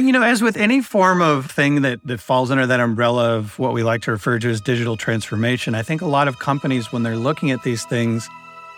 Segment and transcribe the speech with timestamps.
[0.00, 3.58] You know, as with any form of thing that, that falls under that umbrella of
[3.58, 6.90] what we like to refer to as digital transformation, I think a lot of companies,
[6.90, 8.26] when they're looking at these things,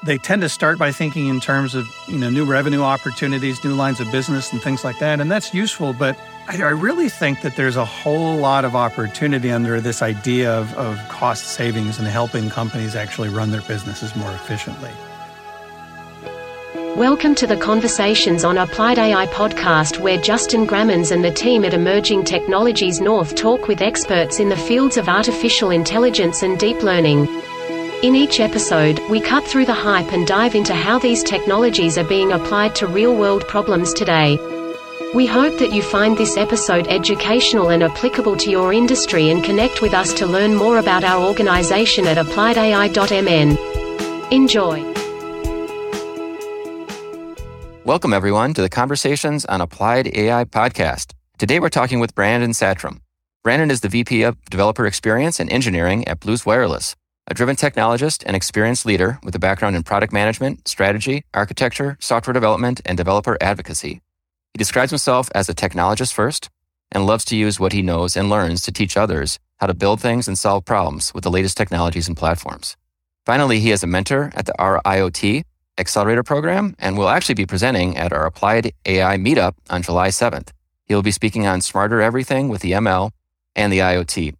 [0.05, 3.75] they tend to start by thinking in terms of you know new revenue opportunities, new
[3.75, 5.93] lines of business, and things like that, and that's useful.
[5.93, 10.53] But I, I really think that there's a whole lot of opportunity under this idea
[10.53, 14.91] of, of cost savings and helping companies actually run their businesses more efficiently.
[16.97, 21.73] Welcome to the Conversations on Applied AI podcast, where Justin Grammens and the team at
[21.73, 27.27] Emerging Technologies North talk with experts in the fields of artificial intelligence and deep learning.
[28.03, 32.05] In each episode, we cut through the hype and dive into how these technologies are
[32.05, 34.37] being applied to real world problems today.
[35.15, 39.81] We hope that you find this episode educational and applicable to your industry and connect
[39.81, 43.57] with us to learn more about our organization at appliedai.mn.
[44.31, 45.02] Enjoy.
[47.85, 51.15] Welcome, everyone, to the Conversations on Applied AI podcast.
[51.37, 53.01] Today, we're talking with Brandon Satrom.
[53.43, 56.95] Brandon is the VP of Developer Experience and Engineering at Blues Wireless,
[57.27, 62.33] a driven technologist and experienced leader with a background in product management, strategy, architecture, software
[62.33, 64.01] development, and developer advocacy.
[64.55, 66.51] He describes himself as a technologist first
[66.93, 70.01] and loves to use what he knows and learns to teach others how to build
[70.01, 72.77] things and solve problems with the latest technologies and platforms.
[73.27, 75.43] Finally, he is a mentor at the RIoT,
[75.79, 80.51] Accelerator Program and will actually be presenting at our Applied AI Meetup on July 7th.
[80.87, 83.11] He'll be speaking on smarter everything with the ML
[83.57, 84.35] and the IoT.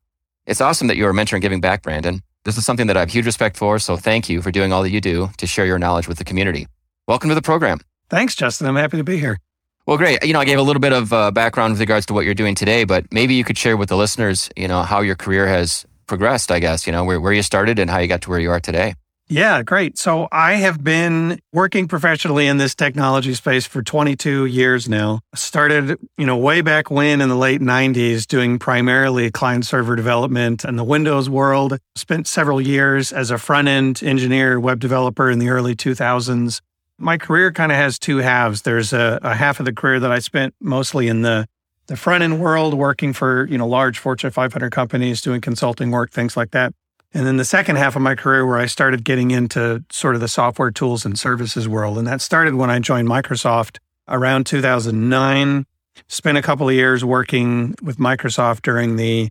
[0.47, 2.23] It's awesome that you are mentoring and giving back, Brandon.
[2.45, 4.83] This is something that I have huge respect for, so thank you for doing all
[4.83, 6.67] that you do to share your knowledge with the community.
[7.07, 7.79] Welcome to the program.
[8.11, 8.67] Thanks, Justin.
[8.67, 9.39] I'm happy to be here.
[9.87, 10.25] Well, great.
[10.25, 12.35] You know, I gave a little bit of uh, background with regards to what you're
[12.35, 15.47] doing today, but maybe you could share with the listeners, you know, how your career
[15.47, 18.31] has progressed, I guess, you know, where, where you started and how you got to
[18.31, 18.95] where you are today.
[19.29, 19.97] Yeah, great.
[19.97, 25.21] So I have been working professionally in this technology space for 22 years now.
[25.35, 30.65] Started, you know, way back when in the late 90s doing primarily client server development
[30.65, 31.79] in the Windows world.
[31.97, 36.61] Spent several years as a front-end engineer, web developer in the early 2000s.
[36.99, 38.63] My career kind of has two halves.
[38.63, 41.47] There's a, a half of the career that I spent mostly in the
[41.89, 46.11] the front end world working for, you know, large Fortune 500 companies doing consulting work,
[46.11, 46.73] things like that.
[47.15, 50.21] And then the second half of my career, where I started getting into sort of
[50.21, 51.99] the software tools and services world.
[51.99, 53.79] And that started when I joined Microsoft
[54.09, 55.67] around 2009.
[56.09, 59.29] Spent a couple of years working with Microsoft during the,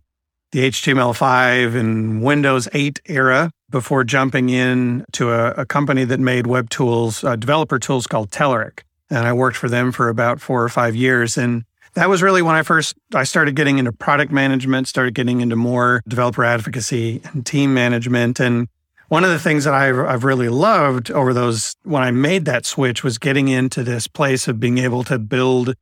[0.52, 6.46] the HTML5 and Windows 8 era before jumping in to a, a company that made
[6.46, 8.80] web tools, uh, developer tools called Telerik.
[9.10, 11.36] And I worked for them for about four or five years.
[11.36, 15.40] And that was really when I first I started getting into product management, started getting
[15.40, 18.40] into more developer advocacy and team management.
[18.40, 18.68] And
[19.08, 22.64] one of the things that I've, I've really loved over those when I made that
[22.64, 25.74] switch was getting into this place of being able to build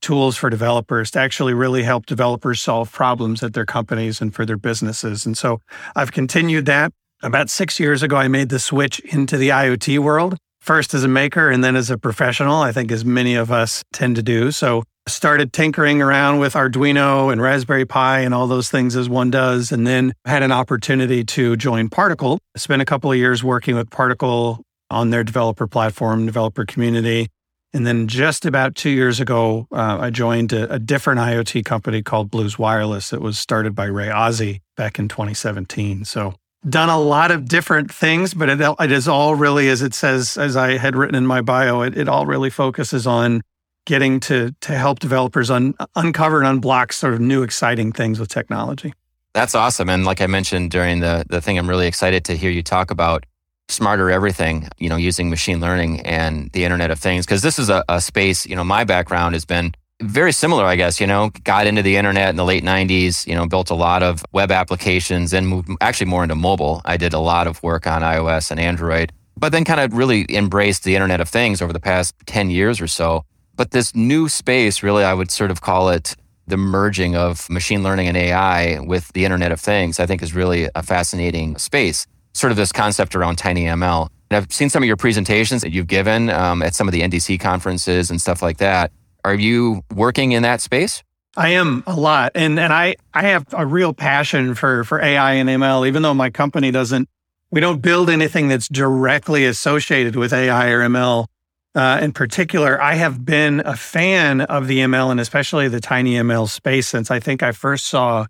[0.00, 4.46] tools for developers to actually really help developers solve problems at their companies and for
[4.46, 5.26] their businesses.
[5.26, 5.60] And so
[5.96, 6.92] I've continued that.
[7.22, 11.08] About six years ago, I made the switch into the IoT world, first as a
[11.08, 14.52] maker and then as a professional, I think as many of us tend to do.
[14.52, 19.30] So started tinkering around with Arduino and Raspberry Pi and all those things as one
[19.30, 22.38] does, and then had an opportunity to join Particle.
[22.56, 27.28] Spent a couple of years working with Particle on their developer platform, developer community.
[27.74, 32.02] And then just about two years ago, uh, I joined a, a, different IoT company
[32.02, 33.12] called Blues Wireless.
[33.12, 36.06] It was started by Ray Ozzie back in 2017.
[36.06, 36.34] So
[36.66, 40.38] done a lot of different things, but it, it is all really, as it says,
[40.38, 43.42] as I had written in my bio, it, it all really focuses on
[43.88, 48.28] getting to to help developers un, uncover and unblock sort of new exciting things with
[48.28, 48.92] technology.
[49.32, 49.88] That's awesome.
[49.88, 52.90] And like I mentioned during the the thing, I'm really excited to hear you talk
[52.90, 53.24] about
[53.70, 57.24] smarter everything, you know, using machine learning and the Internet of Things.
[57.24, 60.76] Because this is a, a space, you know, my background has been very similar, I
[60.76, 63.74] guess, you know, got into the internet in the late 90s, you know, built a
[63.74, 66.82] lot of web applications and moved actually more into mobile.
[66.84, 70.26] I did a lot of work on iOS and Android, but then kind of really
[70.28, 73.24] embraced the Internet of Things over the past 10 years or so.
[73.58, 76.14] But this new space, really, I would sort of call it
[76.46, 80.32] the merging of machine learning and AI with the Internet of Things, I think is
[80.32, 82.06] really a fascinating space.
[82.34, 84.10] Sort of this concept around tiny ML.
[84.30, 87.00] And I've seen some of your presentations that you've given um, at some of the
[87.00, 88.92] NDC conferences and stuff like that.
[89.24, 91.02] Are you working in that space?
[91.36, 92.32] I am a lot.
[92.36, 96.14] And and I, I have a real passion for for AI and ML, even though
[96.14, 97.08] my company doesn't
[97.50, 101.26] we don't build anything that's directly associated with AI or ML
[101.74, 106.14] uh, in particular, I have been a fan of the ML and especially the tiny
[106.14, 108.26] ML space since I think I first saw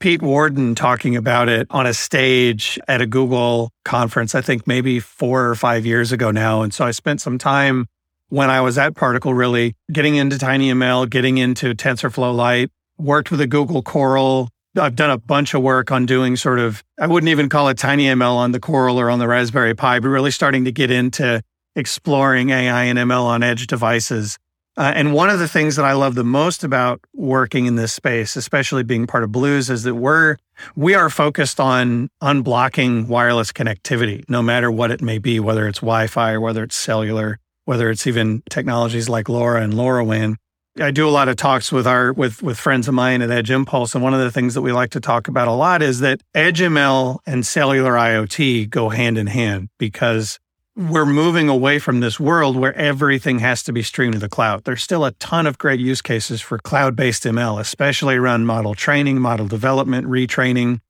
[0.00, 5.00] Pete Warden talking about it on a stage at a Google conference, I think maybe
[5.00, 6.62] four or five years ago now.
[6.62, 7.86] And so I spent some time
[8.28, 13.40] when I was at Particle, really getting into TinyML, getting into TensorFlow Lite, worked with
[13.40, 14.50] a Google Coral.
[14.78, 17.78] I've done a bunch of work on doing sort of, I wouldn't even call it
[17.78, 21.42] TinyML on the Coral or on the Raspberry Pi, but really starting to get into
[21.76, 24.38] exploring AI and ML on edge devices.
[24.76, 27.92] Uh, and one of the things that I love the most about working in this
[27.92, 30.36] space, especially being part of Blues, is that we're
[30.76, 35.80] we are focused on unblocking wireless connectivity, no matter what it may be, whether it's
[35.80, 40.36] Wi-Fi or whether it's cellular, whether it's even technologies like LoRa and LoRaWAN.
[40.80, 43.50] I do a lot of talks with our with with friends of mine at Edge
[43.50, 45.98] Impulse, and one of the things that we like to talk about a lot is
[46.00, 50.38] that Edge ML and cellular IoT go hand in hand because
[50.78, 54.62] we're moving away from this world where everything has to be streamed to the cloud.
[54.62, 58.76] There's still a ton of great use cases for cloud based ML, especially around model
[58.76, 60.80] training, model development, retraining.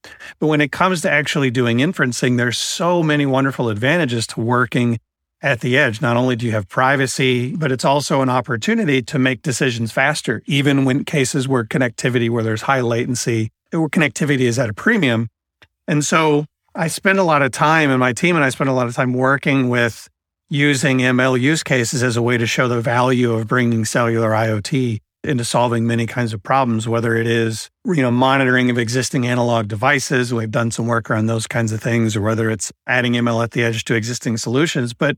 [0.40, 5.00] But when it comes to actually doing inferencing, there's so many wonderful advantages to working
[5.40, 6.02] at the edge.
[6.02, 10.42] Not only do you have privacy, but it's also an opportunity to make decisions faster,
[10.44, 15.28] even when cases where connectivity, where there's high latency, where connectivity is at a premium.
[15.86, 16.44] And so
[16.74, 18.94] I spend a lot of time, and my team and I spend a lot of
[18.94, 20.08] time working with
[20.50, 25.00] using ML use cases as a way to show the value of bringing cellular IoT
[25.24, 29.68] into solving many kinds of problems, whether it is, you know, monitoring of existing analog
[29.68, 30.32] devices.
[30.32, 33.50] We've done some work around those kinds of things, or whether it's adding ML at
[33.50, 34.94] the edge to existing solutions.
[34.94, 35.16] But,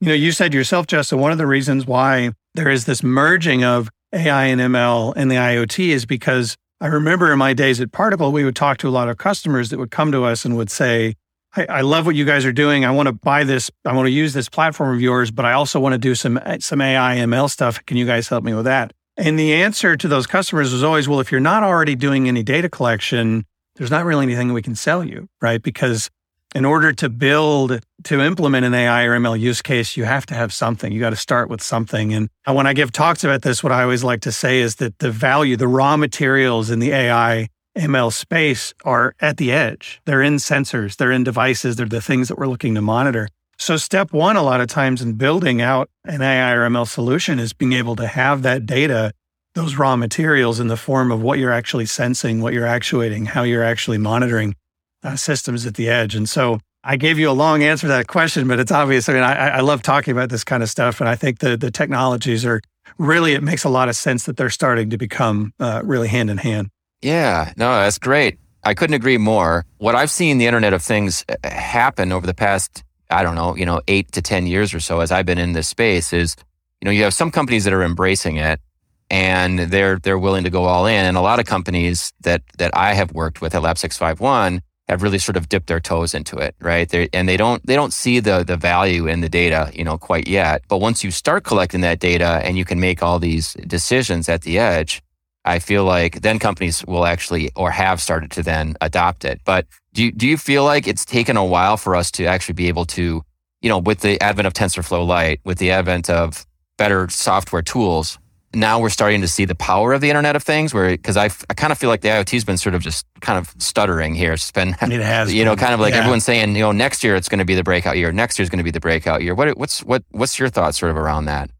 [0.00, 3.62] you know, you said yourself, Justin, one of the reasons why there is this merging
[3.62, 7.92] of AI and ML and the IoT is because I remember in my days at
[7.92, 10.56] Particle, we would talk to a lot of customers that would come to us and
[10.56, 11.14] would say,
[11.54, 12.84] I, I love what you guys are doing.
[12.84, 13.70] I want to buy this.
[13.84, 16.40] I want to use this platform of yours, but I also want to do some
[16.58, 17.78] some AI ML stuff.
[17.86, 18.92] Can you guys help me with that?
[19.16, 22.42] And the answer to those customers was always, well, if you're not already doing any
[22.42, 23.46] data collection,
[23.76, 25.62] there's not really anything we can sell you, right?
[25.62, 26.10] Because
[26.54, 30.34] in order to build to implement an AI or ML use case, you have to
[30.34, 30.92] have something.
[30.92, 32.12] You got to start with something.
[32.12, 34.98] And when I give talks about this, what I always like to say is that
[34.98, 40.00] the value, the raw materials in the AI ML space are at the edge.
[40.04, 43.28] They're in sensors, they're in devices, they're the things that we're looking to monitor.
[43.58, 47.38] So, step one, a lot of times in building out an AI or ML solution
[47.38, 49.12] is being able to have that data,
[49.54, 53.42] those raw materials in the form of what you're actually sensing, what you're actuating, how
[53.42, 54.54] you're actually monitoring
[55.02, 56.14] uh, systems at the edge.
[56.14, 59.08] And so I gave you a long answer to that question, but it's obvious.
[59.08, 61.00] I mean, I, I love talking about this kind of stuff.
[61.00, 62.60] And I think the, the technologies are
[62.98, 66.28] really, it makes a lot of sense that they're starting to become uh, really hand
[66.28, 66.70] in hand.
[67.00, 68.38] Yeah, no, that's great.
[68.64, 69.64] I couldn't agree more.
[69.78, 73.56] What I've seen the Internet of Things uh, happen over the past, I don't know,
[73.56, 76.36] you know, eight to 10 years or so as I've been in this space is,
[76.80, 78.60] you know, you have some companies that are embracing it
[79.08, 81.04] and they're, they're willing to go all in.
[81.04, 84.62] And a lot of companies that, that I have worked with at Lab 651
[84.92, 86.88] have really sort of dipped their toes into it, right?
[86.88, 89.98] They're, and they don't they don't see the the value in the data, you know,
[89.98, 90.62] quite yet.
[90.68, 94.42] But once you start collecting that data and you can make all these decisions at
[94.42, 95.02] the edge,
[95.44, 99.40] I feel like then companies will actually or have started to then adopt it.
[99.44, 102.54] But do you, do you feel like it's taken a while for us to actually
[102.54, 103.22] be able to,
[103.60, 106.46] you know, with the advent of TensorFlow Lite, with the advent of
[106.78, 108.18] better software tools,
[108.54, 110.74] now we're starting to see the power of the Internet of Things.
[110.74, 113.06] Where because I, I kind of feel like the IoT has been sort of just
[113.20, 114.32] kind of stuttering here.
[114.32, 115.46] It's been it has you been.
[115.46, 116.00] know kind of like yeah.
[116.00, 118.12] everyone's saying you know next year it's going to be the breakout year.
[118.12, 119.34] Next year is going to be the breakout year.
[119.34, 121.50] What what's what what's your thoughts sort of around that?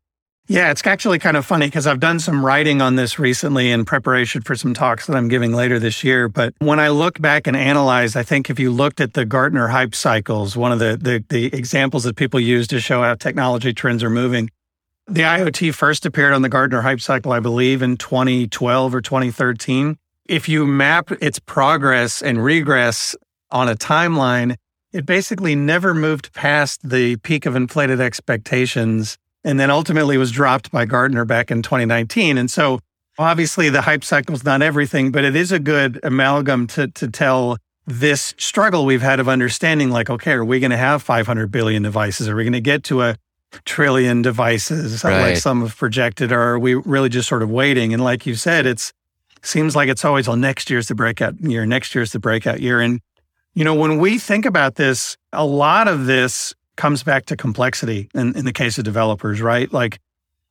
[0.49, 3.85] Yeah, it's actually kind of funny because I've done some writing on this recently in
[3.85, 6.29] preparation for some talks that I'm giving later this year.
[6.29, 9.69] But when I look back and analyze, I think if you looked at the Gartner
[9.69, 13.73] hype cycles, one of the, the, the examples that people use to show how technology
[13.73, 14.51] trends are moving,
[15.07, 19.97] the IoT first appeared on the Gartner hype cycle, I believe, in 2012 or 2013.
[20.27, 23.17] If you map its progress and regress
[23.51, 24.57] on a timeline,
[24.93, 30.71] it basically never moved past the peak of inflated expectations and then ultimately was dropped
[30.71, 32.39] by Gartner back in 2019.
[32.39, 32.79] And so
[33.19, 37.09] obviously the hype cycle is not everything, but it is a good amalgam to, to
[37.09, 37.57] tell
[37.87, 41.83] this struggle we've had of understanding like, okay, are we going to have 500 billion
[41.83, 42.29] devices?
[42.29, 43.17] Are we going to get to a
[43.65, 45.21] trillion devices uh, right.
[45.21, 47.93] like some have projected, or are we really just sort of waiting?
[47.93, 48.93] And like you said, it's
[49.43, 52.81] seems like it's always well, next year's the breakout year, next year's the breakout year.
[52.81, 53.01] And
[53.55, 58.09] you know, when we think about this, a lot of this comes back to complexity
[58.15, 59.71] in, in the case of developers, right?
[59.73, 59.99] Like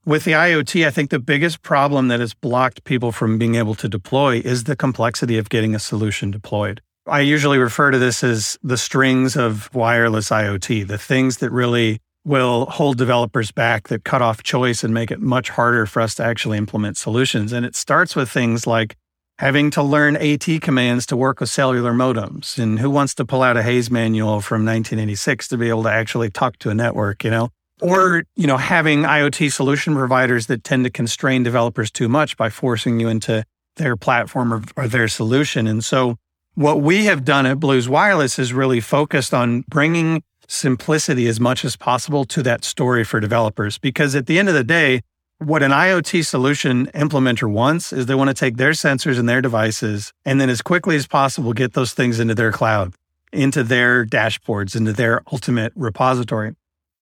[0.05, 3.75] with the IoT, I think the biggest problem that has blocked people from being able
[3.75, 6.81] to deploy is the complexity of getting a solution deployed.
[7.07, 11.99] I usually refer to this as the strings of wireless IoT, the things that really
[12.23, 16.15] will hold developers back that cut off choice and make it much harder for us
[16.15, 17.51] to actually implement solutions.
[17.51, 18.95] And it starts with things like
[19.39, 22.59] having to learn AT commands to work with cellular modems.
[22.59, 25.91] And who wants to pull out a Hayes manual from 1986 to be able to
[25.91, 27.49] actually talk to a network, you know?
[27.81, 32.49] or you know having iot solution providers that tend to constrain developers too much by
[32.49, 33.43] forcing you into
[33.75, 36.15] their platform or, or, their solution and so
[36.53, 41.63] what we have done at blues wireless is really focused on bringing simplicity as much
[41.63, 45.01] as possible to that story for developers because at the end of the day
[45.39, 49.41] what an iot solution implementer wants is they want to take their sensors and their
[49.41, 52.93] devices and then as quickly as possible get those things into their cloud
[53.31, 56.53] into their dashboards into their ultimate repository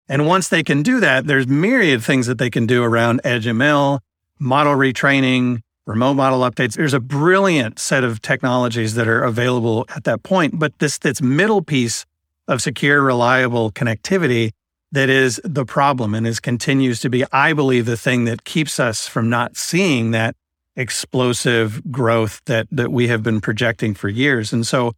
[0.07, 3.45] and once they can do that, there's myriad things that they can do around Edge
[3.45, 3.99] ML,
[4.39, 6.75] model retraining, remote model updates.
[6.75, 10.59] There's a brilliant set of technologies that are available at that point.
[10.59, 12.05] But this, this middle piece
[12.47, 14.51] of secure, reliable connectivity
[14.91, 18.79] that is the problem and is continues to be, I believe, the thing that keeps
[18.79, 20.35] us from not seeing that
[20.75, 24.51] explosive growth that that we have been projecting for years.
[24.53, 24.93] And so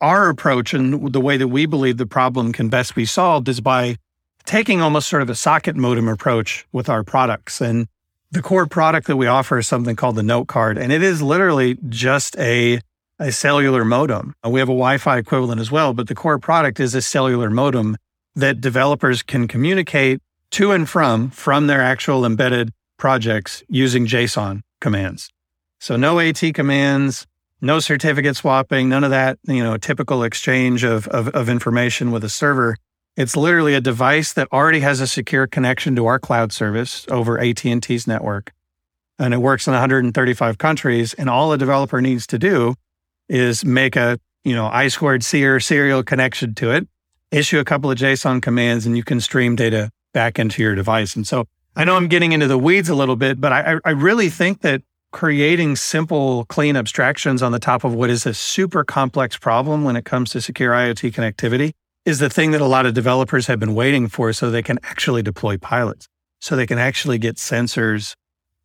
[0.00, 3.60] our approach and the way that we believe the problem can best be solved is
[3.60, 3.96] by
[4.44, 7.60] taking almost sort of a socket modem approach with our products.
[7.60, 7.86] And
[8.30, 11.76] the core product that we offer is something called the Notecard, and it is literally
[11.88, 12.80] just a
[13.20, 14.34] a cellular modem.
[14.44, 17.50] Uh, we have a Wi-Fi equivalent as well, but the core product is a cellular
[17.50, 17.96] modem
[18.34, 20.20] that developers can communicate
[20.52, 25.30] to and from from their actual embedded projects using JSON commands.
[25.78, 27.26] So no AT commands,
[27.60, 32.24] no certificate swapping, none of that, you know, typical exchange of, of, of information with
[32.24, 32.76] a server.
[33.16, 37.38] It's literally a device that already has a secure connection to our cloud service over
[37.38, 38.52] AT&T's network.
[39.18, 41.12] And it works in 135 countries.
[41.14, 42.76] And all a developer needs to do
[43.30, 46.88] is make a, you know, I squared C or serial connection to it,
[47.30, 51.14] issue a couple of JSON commands, and you can stream data back into your device.
[51.16, 51.46] And so
[51.76, 54.62] I know I'm getting into the weeds a little bit, but I, I really think
[54.62, 54.82] that
[55.12, 59.96] creating simple, clean abstractions on the top of what is a super complex problem when
[59.96, 61.72] it comes to secure IoT connectivity
[62.04, 64.78] is the thing that a lot of developers have been waiting for so they can
[64.82, 66.08] actually deploy pilots,
[66.40, 68.14] so they can actually get sensors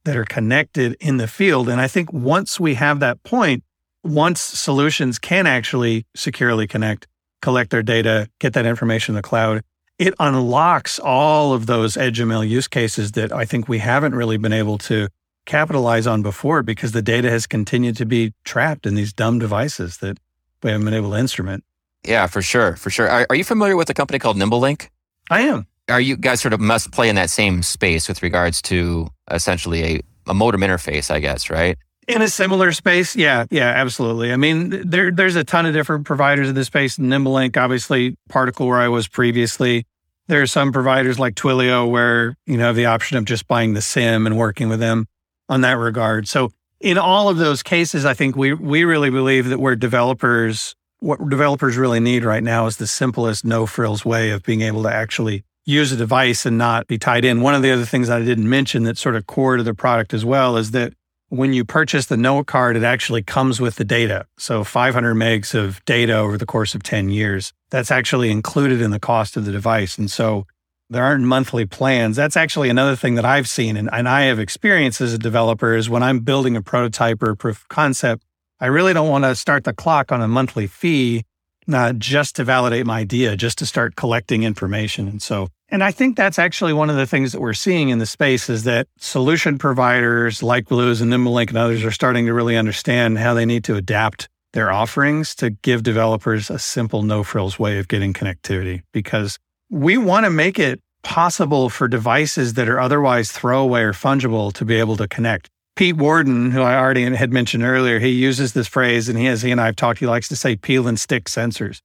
[0.06, 1.68] that are connected in the field.
[1.68, 3.64] And I think once we have that point,
[4.06, 7.08] once solutions can actually securely connect,
[7.42, 9.62] collect their data, get that information in the cloud,
[9.98, 14.38] it unlocks all of those edge ML use cases that I think we haven't really
[14.38, 15.08] been able to
[15.46, 19.98] capitalize on before because the data has continued to be trapped in these dumb devices
[19.98, 20.20] that
[20.64, 21.64] we haven't been able to instrument.
[22.04, 23.10] Yeah, for sure, for sure.
[23.10, 24.90] Are, are you familiar with a company called NimbeLink?
[25.30, 25.66] I am.
[25.90, 29.84] Are you guys sort of must play in that same space with regards to essentially
[29.84, 31.78] a, a modem interface, I guess, right?
[32.08, 34.32] In a similar space, yeah, yeah, absolutely.
[34.32, 36.98] I mean, there there's a ton of different providers in this space.
[36.98, 39.88] NimbeLink, obviously, Particle, where I was previously.
[40.28, 43.74] There are some providers like Twilio where you know have the option of just buying
[43.74, 45.08] the SIM and working with them
[45.50, 46.28] on that regard.
[46.28, 50.76] So in all of those cases, I think we we really believe that we're developers
[51.00, 54.84] what developers really need right now is the simplest, no frills way of being able
[54.84, 57.42] to actually use a device and not be tied in.
[57.42, 60.14] One of the other things I didn't mention that's sort of core to the product
[60.14, 60.94] as well is that
[61.36, 64.26] when you purchase the Notecard, it actually comes with the data.
[64.38, 67.54] So 500 megs of data over the course of 10 years.
[67.72, 69.98] That's actually included in the cost of the device.
[69.98, 70.46] And so
[70.90, 72.16] there aren't monthly plans.
[72.16, 75.76] That's actually another thing that I've seen and, and I have experienced as a developer
[75.76, 78.24] is when I'm building a prototype or proof of concept,
[78.60, 81.26] I really don't want to start the clock on a monthly fee,
[81.68, 85.08] not just to validate my idea, just to start collecting information.
[85.08, 88.00] And so, and I think that's actually one of the things that we're seeing in
[88.00, 92.34] the space is that solution providers like Blues and NimbeLink and others are starting to
[92.34, 97.24] really understand how they need to adapt their offerings to give developers a simple no
[97.24, 99.38] frills way of getting connectivity because
[99.70, 104.66] we want to make it possible for devices that are otherwise throwaway or fungible to
[104.66, 105.50] be able to connect.
[105.76, 109.42] Pete Warden, who I already had mentioned earlier, he uses this phrase, and he, as
[109.42, 111.82] he and I have talked, he likes to say peel and stick sensors.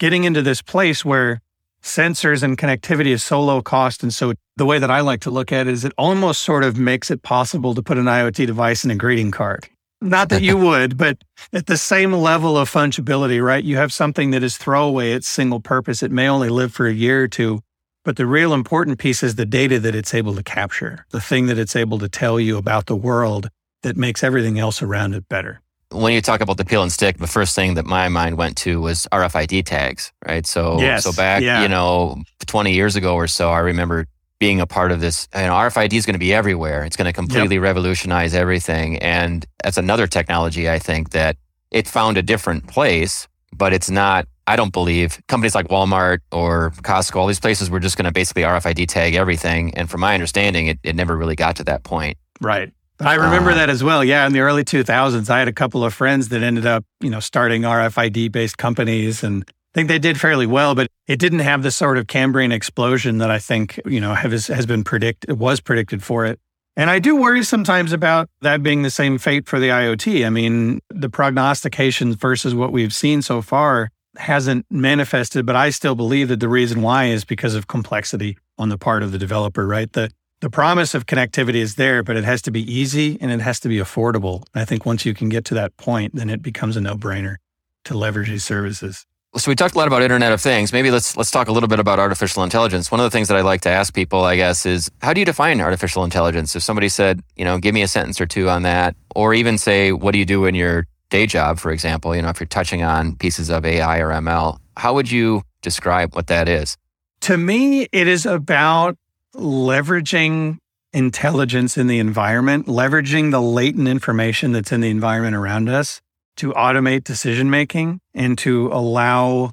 [0.00, 1.40] Getting into this place where
[1.82, 4.02] sensors and connectivity is so low cost.
[4.02, 6.64] And so the way that I like to look at it is it almost sort
[6.64, 9.68] of makes it possible to put an IoT device in a greeting card.
[10.00, 11.18] Not that you would, but
[11.52, 13.62] at the same level of fungibility, right?
[13.62, 16.02] You have something that is throwaway, it's single purpose.
[16.02, 17.62] It may only live for a year or two,
[18.04, 21.46] but the real important piece is the data that it's able to capture, the thing
[21.46, 23.48] that it's able to tell you about the world
[23.82, 25.60] that makes everything else around it better.
[25.90, 28.56] When you talk about the peel and stick, the first thing that my mind went
[28.58, 30.46] to was RFID tags, right?
[30.46, 31.62] So, yes, so back, yeah.
[31.62, 34.06] you know, 20 years ago or so, I remember
[34.38, 35.28] being a part of this.
[35.34, 36.84] You know, RFID is going to be everywhere.
[36.84, 37.62] It's going to completely yep.
[37.62, 38.98] revolutionize everything.
[38.98, 41.36] And that's another technology I think that
[41.70, 46.70] it found a different place, but it's not I don't believe companies like Walmart or
[46.82, 49.74] Costco, all these places were just going to basically RFID tag everything.
[49.74, 52.16] And from my understanding, it, it never really got to that point.
[52.40, 52.72] Right.
[52.98, 54.02] I remember uh, that as well.
[54.02, 57.10] Yeah, in the early 2000s, I had a couple of friends that ended up, you
[57.10, 61.40] know, starting RFID based companies and I think they did fairly well, but it didn't
[61.40, 65.38] have the sort of Cambrian explosion that I think, you know, has, has been predicted,
[65.38, 66.40] was predicted for it.
[66.74, 70.24] And I do worry sometimes about that being the same fate for the IoT.
[70.24, 75.94] I mean, the prognostications versus what we've seen so far hasn't manifested, but I still
[75.94, 79.66] believe that the reason why is because of complexity on the part of the developer,
[79.66, 79.92] right?
[79.92, 80.10] The
[80.40, 83.58] the promise of connectivity is there, but it has to be easy and it has
[83.60, 84.44] to be affordable.
[84.54, 87.38] And I think once you can get to that point, then it becomes a no-brainer
[87.86, 89.04] to leverage these services.
[89.36, 90.72] So we talked a lot about Internet of Things.
[90.72, 92.90] Maybe let's let's talk a little bit about artificial intelligence.
[92.90, 95.20] One of the things that I like to ask people, I guess, is how do
[95.20, 96.56] you define artificial intelligence?
[96.56, 99.58] If somebody said, you know, give me a sentence or two on that, or even
[99.58, 102.46] say, what do you do in your day job, for example, you know, if you're
[102.46, 106.76] touching on pieces of AI or ML, how would you describe what that is?
[107.22, 108.96] To me, it is about
[109.34, 110.58] leveraging
[110.92, 116.00] intelligence in the environment, leveraging the latent information that's in the environment around us
[116.36, 119.52] to automate decision making and to allow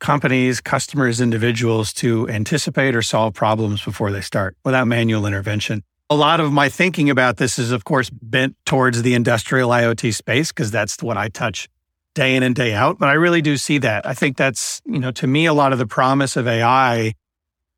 [0.00, 5.82] companies, customers, individuals to anticipate or solve problems before they start without manual intervention.
[6.10, 10.14] A lot of my thinking about this is, of course, bent towards the industrial IoT
[10.14, 11.68] space because that's what I touch
[12.14, 12.98] day in and day out.
[12.98, 14.06] But I really do see that.
[14.06, 17.14] I think that's, you know, to me, a lot of the promise of AI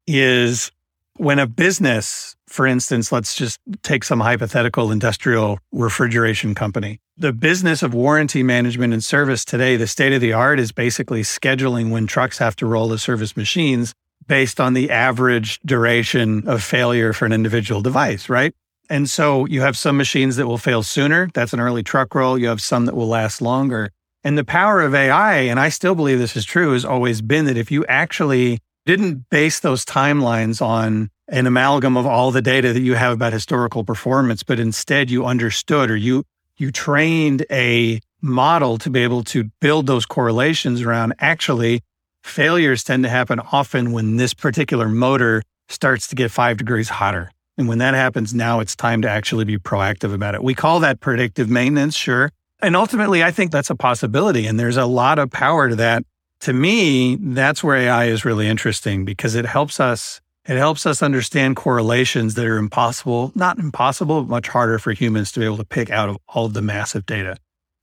[0.07, 0.73] is
[1.17, 7.01] when a business, for instance, let's just take some hypothetical industrial refrigeration company.
[7.17, 11.23] The business of warranty management and service today, the state of the art is basically
[11.23, 13.95] scheduling when trucks have to roll to service machines
[14.27, 18.55] based on the average duration of failure for an individual device, right?
[18.89, 21.29] And so you have some machines that will fail sooner.
[21.35, 22.39] That's an early truck roll.
[22.39, 23.91] You have some that will last longer.
[24.23, 27.45] And the power of AI, and I still believe this is true, has always been
[27.47, 32.73] that if you actually didn't base those timelines on an amalgam of all the data
[32.73, 36.25] that you have about historical performance, but instead you understood or you
[36.59, 41.83] you trained a model to be able to build those correlations around actually
[42.27, 47.31] failures tend to happen often when this particular motor starts to get five degrees hotter.
[47.59, 50.43] And when that happens, now it's time to actually be proactive about it.
[50.43, 52.31] We call that predictive maintenance, sure.
[52.61, 54.47] And ultimately, I think that's a possibility.
[54.47, 56.05] And there's a lot of power to that
[56.41, 61.03] to me, that's where AI is really interesting because it helps us it helps us
[61.03, 65.57] understand correlations that are impossible, not impossible, but much harder for humans to be able
[65.57, 67.37] to pick out of all of the massive data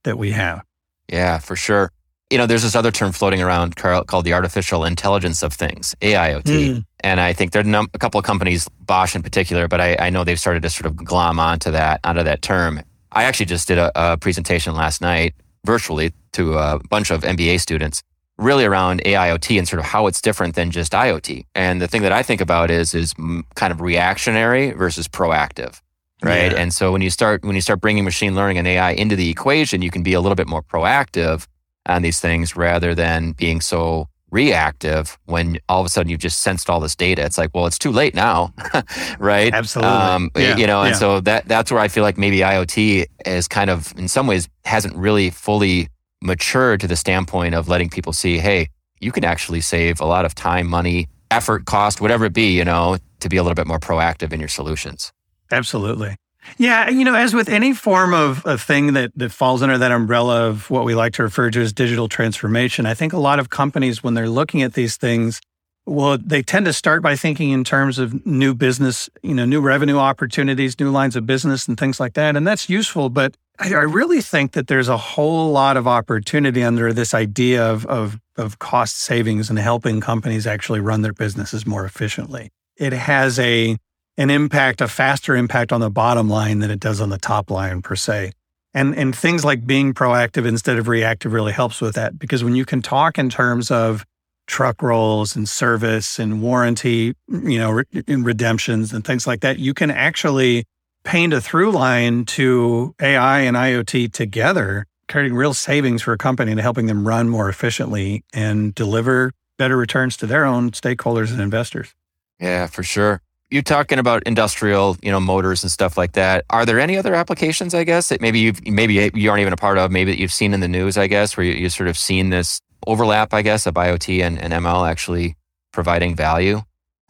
[0.05, 0.63] that we have.
[1.09, 1.91] Yeah, for sure.
[2.33, 6.41] You know, there's this other term floating around called the artificial intelligence of things, AIoT.
[6.45, 6.85] Mm.
[7.01, 10.09] And I think there are a couple of companies, Bosch in particular, but I, I,
[10.09, 12.81] know they've started to sort of glom onto that, onto that term.
[13.11, 17.59] I actually just did a, a presentation last night virtually to a bunch of MBA
[17.59, 18.01] students
[18.39, 21.45] really around AIoT and sort of how it's different than just IoT.
[21.53, 23.13] And the thing that I think about is is
[23.53, 25.81] kind of reactionary versus proactive,
[26.23, 26.51] right?
[26.51, 26.57] Yeah.
[26.57, 29.29] And so when you start when you start bringing machine learning and AI into the
[29.29, 31.45] equation, you can be a little bit more proactive
[31.85, 36.41] on these things rather than being so reactive when all of a sudden you've just
[36.41, 37.23] sensed all this data.
[37.23, 38.51] It's like, well, it's too late now,
[39.19, 39.53] right?
[39.53, 39.91] Absolutely.
[39.91, 40.57] Um, yeah.
[40.57, 40.97] You know, and yeah.
[40.97, 44.49] so that that's where I feel like maybe IoT is kind of in some ways
[44.65, 45.87] hasn't really fully
[46.21, 48.69] matured to the standpoint of letting people see, hey,
[48.99, 52.65] you can actually save a lot of time, money, effort, cost, whatever it be, you
[52.65, 55.11] know, to be a little bit more proactive in your solutions.
[55.51, 56.15] Absolutely.
[56.57, 59.91] Yeah, you know, as with any form of a thing that that falls under that
[59.91, 63.39] umbrella of what we like to refer to as digital transformation, I think a lot
[63.39, 65.41] of companies when they're looking at these things,
[65.85, 69.61] well, they tend to start by thinking in terms of new business, you know, new
[69.61, 72.35] revenue opportunities, new lines of business and things like that.
[72.35, 76.63] And that's useful, but I, I really think that there's a whole lot of opportunity
[76.63, 81.65] under this idea of, of, of cost savings and helping companies actually run their businesses
[81.65, 82.49] more efficiently.
[82.77, 83.77] It has a
[84.17, 87.49] an impact, a faster impact on the bottom line than it does on the top
[87.49, 88.31] line per se.
[88.73, 92.55] And and things like being proactive instead of reactive really helps with that because when
[92.55, 94.03] you can talk in terms of
[94.47, 99.73] truck rolls and service and warranty, you know, re- redemptions and things like that, you
[99.73, 100.65] can actually
[101.03, 106.51] paint a through line to AI and IoT together, creating real savings for a company
[106.51, 111.39] and helping them run more efficiently and deliver better returns to their own stakeholders and
[111.39, 111.93] investors.
[112.39, 113.21] Yeah, for sure.
[113.53, 116.43] You're talking about industrial, you know, motors and stuff like that.
[116.49, 119.57] Are there any other applications, I guess, that maybe you've maybe you aren't even a
[119.57, 121.87] part of, maybe that you've seen in the news, I guess, where you, you've sort
[121.87, 125.37] of seen this overlap, I guess, of IoT and, and ML actually
[125.71, 126.61] providing value?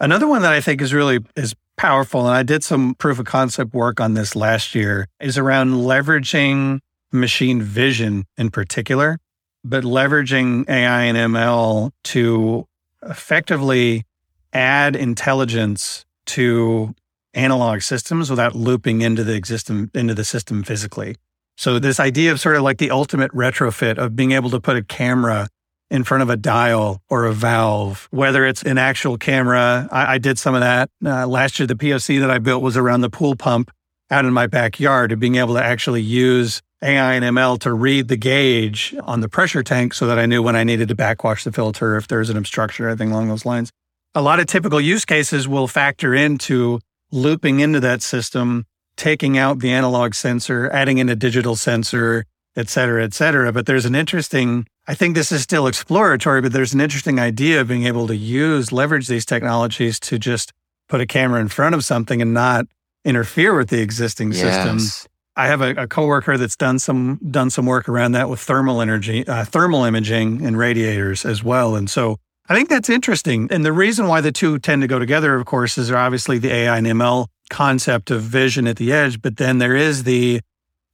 [0.01, 3.25] Another one that I think is really is powerful, and I did some proof of
[3.25, 6.79] concept work on this last year, is around leveraging
[7.13, 9.17] machine vision in particular,
[9.63, 12.67] but leveraging AI and ML to
[13.01, 14.03] effectively
[14.51, 16.93] add intelligence to
[17.33, 21.15] analog systems without looping into the existing into the system physically.
[21.57, 24.75] So this idea of sort of like the ultimate retrofit of being able to put
[24.75, 25.47] a camera
[25.89, 29.87] in front of a dial or a valve, whether it's an actual camera.
[29.91, 31.67] I, I did some of that uh, last year.
[31.67, 33.71] The POC that I built was around the pool pump
[34.09, 38.07] out in my backyard of being able to actually use AI and ML to read
[38.07, 41.43] the gauge on the pressure tank so that I knew when I needed to backwash
[41.43, 43.71] the filter if there's an obstruction or anything along those lines.
[44.15, 46.79] A lot of typical use cases will factor into
[47.11, 52.69] looping into that system, taking out the analog sensor, adding in a digital sensor, et
[52.69, 53.51] cetera, et cetera.
[53.51, 57.61] But there's an interesting, I think this is still exploratory, but there's an interesting idea
[57.61, 60.51] of being able to use, leverage these technologies to just
[60.89, 62.65] put a camera in front of something and not
[63.03, 64.41] interfere with the existing yes.
[64.41, 65.09] system.
[65.35, 68.81] I have a, a, coworker that's done some done some work around that with thermal
[68.81, 71.75] energy, uh, thermal imaging, and radiators as well.
[71.75, 72.17] And so
[72.49, 73.47] I think that's interesting.
[73.51, 76.51] And the reason why the two tend to go together, of course, is obviously the
[76.51, 80.41] AI and ML concept of vision at the edge, but then there is the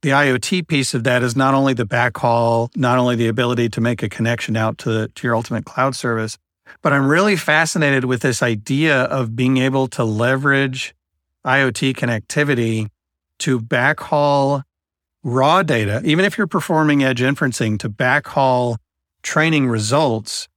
[0.02, 3.82] the IoT piece of that is not only the backhaul, not only the ability to
[3.82, 6.38] make a connection out to, to your ultimate cloud service,
[6.80, 10.94] but I'm really fascinated with this idea of being able to leverage
[11.44, 12.88] IoT connectivity
[13.40, 14.62] to backhaul
[15.22, 18.76] raw data, even if you're performing edge inferencing, to backhaul
[19.22, 20.48] training results,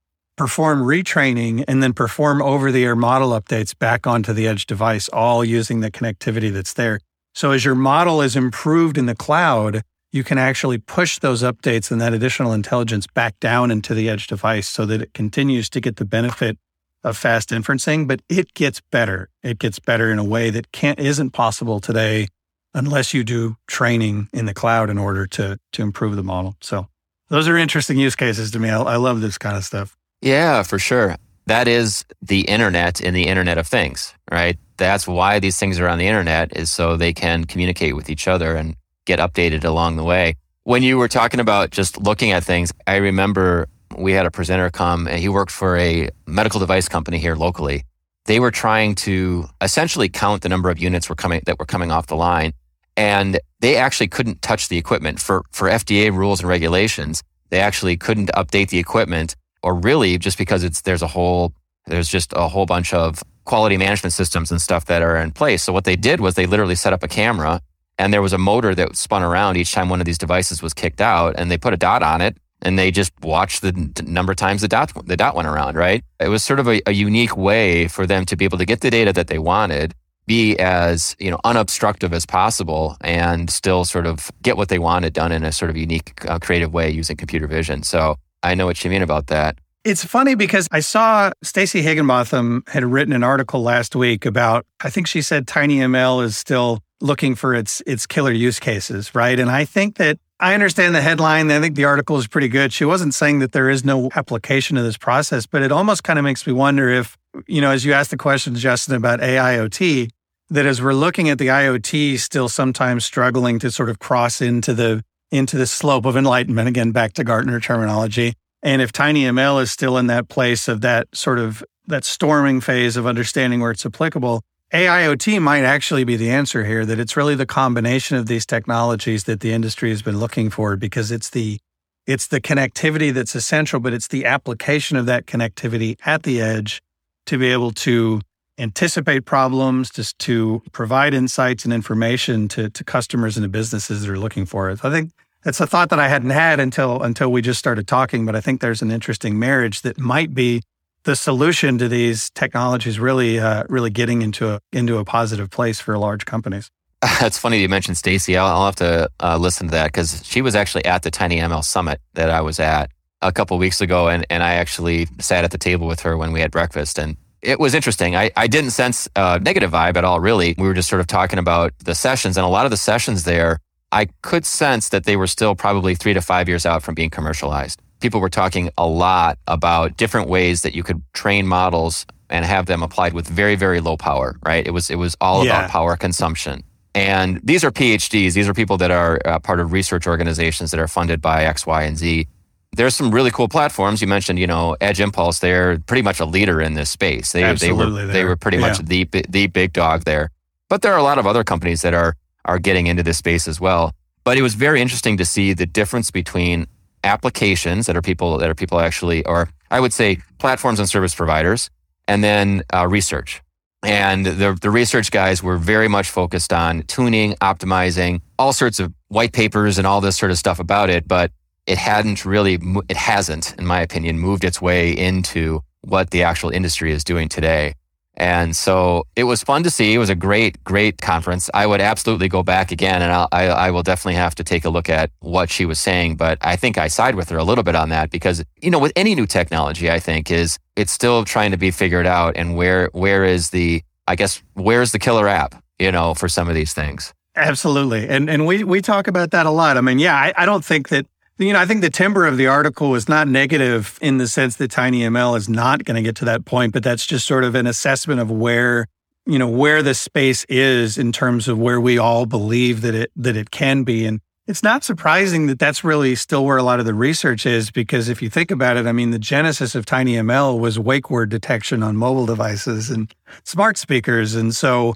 [0.43, 5.07] perform retraining, and then perform over the air model updates back onto the edge device,
[5.07, 6.99] all using the connectivity that's there.
[7.33, 11.91] So as your model is improved in the cloud, you can actually push those updates
[11.91, 15.79] and that additional intelligence back down into the edge device so that it continues to
[15.79, 16.57] get the benefit
[17.05, 19.29] of fast inferencing, but it gets better.
[19.43, 22.27] It gets better in a way that can't isn't possible today
[22.73, 26.57] unless you do training in the cloud in order to to improve the model.
[26.59, 26.87] So
[27.29, 28.69] those are interesting use cases to me.
[28.69, 29.95] I, I love this kind of stuff.
[30.23, 31.17] Yeah, for sure.
[31.45, 34.57] That is the internet in the Internet of Things, right?
[34.77, 38.27] that's why these things are on the internet is so they can communicate with each
[38.27, 40.35] other and get updated along the way.
[40.63, 44.69] When you were talking about just looking at things, I remember we had a presenter
[44.69, 47.83] come and he worked for a medical device company here locally.
[48.25, 51.91] They were trying to essentially count the number of units were coming that were coming
[51.91, 52.53] off the line.
[52.95, 57.21] And they actually couldn't touch the equipment for, for FDA rules and regulations.
[57.49, 61.53] They actually couldn't update the equipment or really just because it's, there's a whole,
[61.87, 65.63] there's just a whole bunch of quality management systems and stuff that are in place.
[65.63, 67.61] So what they did was they literally set up a camera
[67.97, 70.73] and there was a motor that spun around each time one of these devices was
[70.73, 74.31] kicked out and they put a dot on it and they just watched the number
[74.31, 76.03] of times the dot the dot went around, right?
[76.19, 78.81] It was sort of a, a unique way for them to be able to get
[78.81, 79.93] the data that they wanted,
[80.25, 85.13] be as, you know, unobstructive as possible and still sort of get what they wanted
[85.13, 87.83] done in a sort of unique uh, creative way using computer vision.
[87.83, 89.57] So I know what you mean about that.
[89.83, 94.89] It's funny because I saw Stacey Higginbotham had written an article last week about, I
[94.89, 99.37] think she said TinyML is still looking for its its killer use cases, right?
[99.37, 101.51] And I think that I understand the headline.
[101.51, 102.71] I think the article is pretty good.
[102.71, 106.17] She wasn't saying that there is no application of this process, but it almost kind
[106.17, 110.09] of makes me wonder if, you know, as you asked the question, Justin, about AIoT,
[110.49, 114.73] that as we're looking at the IoT still sometimes struggling to sort of cross into
[114.73, 115.03] the
[115.33, 119.97] into the slope of enlightenment, again, back to Gartner terminology, and if TinyML is still
[119.97, 124.41] in that place of that sort of that storming phase of understanding where it's applicable,
[124.73, 129.25] AIoT might actually be the answer here, that it's really the combination of these technologies
[129.25, 131.59] that the industry has been looking for because it's the
[132.05, 136.81] it's the connectivity that's essential, but it's the application of that connectivity at the edge
[137.25, 138.21] to be able to
[138.57, 144.11] anticipate problems, just to provide insights and information to, to customers and to businesses that
[144.11, 144.83] are looking for it.
[144.83, 145.11] I think
[145.45, 148.41] it's a thought that I hadn't had until until we just started talking, but I
[148.41, 150.61] think there's an interesting marriage that might be
[151.03, 155.79] the solution to these technologies really uh, really getting into a into a positive place
[155.79, 156.69] for large companies.
[157.21, 158.37] It's funny you mentioned Stacey.
[158.37, 161.37] I'll, I'll, have to uh, listen to that because she was actually at the Tiny
[161.37, 165.43] ML summit that I was at a couple weeks ago, and and I actually sat
[165.43, 168.15] at the table with her when we had breakfast, and it was interesting.
[168.15, 170.55] I, I didn't sense a negative vibe at all, really.
[170.57, 173.25] We were just sort of talking about the sessions, and a lot of the sessions
[173.25, 173.59] there
[173.93, 177.11] I could sense that they were still probably three to five years out from being
[177.11, 177.79] commercialized.
[177.99, 182.65] People were talking a lot about different ways that you could train models and have
[182.65, 184.65] them applied with very, very low power, right?
[184.65, 185.59] It was, it was all yeah.
[185.59, 186.63] about power consumption.
[186.95, 188.33] And these are PhDs.
[188.33, 191.67] These are people that are uh, part of research organizations that are funded by X,
[191.67, 192.27] Y, and Z.
[192.75, 194.01] There's some really cool platforms.
[194.01, 195.37] You mentioned, you know, Edge Impulse.
[195.37, 197.31] They're pretty much a leader in this space.
[197.31, 198.69] They, Absolutely they were, they were pretty yeah.
[198.69, 200.31] much the, the big dog there.
[200.67, 203.47] But there are a lot of other companies that are are getting into this space
[203.47, 203.93] as well.
[204.23, 206.67] But it was very interesting to see the difference between
[207.03, 211.13] applications that are people that are people actually, or I would say platforms and service
[211.13, 211.69] providers,
[212.07, 213.41] and then uh, research.
[213.83, 218.93] And the, the research guys were very much focused on tuning, optimizing, all sorts of
[219.09, 221.05] white papers and all this sort of stuff about it.
[221.05, 221.31] But
[221.67, 226.49] it hadn't really, it hasn't, in my opinion, moved its way into what the actual
[226.49, 227.73] industry is doing today.
[228.15, 229.93] And so it was fun to see.
[229.93, 231.49] It was a great, great conference.
[231.53, 234.65] I would absolutely go back again, and I'll, I, I will definitely have to take
[234.65, 236.17] a look at what she was saying.
[236.17, 238.79] But I think I side with her a little bit on that because you know,
[238.79, 242.55] with any new technology, I think is it's still trying to be figured out, and
[242.55, 246.55] where where is the I guess where's the killer app, you know, for some of
[246.55, 247.13] these things.
[247.35, 249.75] Absolutely, and and we we talk about that a lot.
[249.75, 252.37] I mean, yeah, I, I don't think that you know, I think the timber of
[252.37, 256.15] the article was not negative in the sense that TinyML is not going to get
[256.17, 258.87] to that point, but that's just sort of an assessment of where,
[259.25, 263.11] you know, where the space is in terms of where we all believe that it
[263.15, 264.05] that it can be.
[264.05, 267.71] And it's not surprising that that's really still where a lot of the research is,
[267.71, 271.29] because if you think about it, I mean, the genesis of TinyML was wake word
[271.29, 274.93] detection on mobile devices and smart speakers, and so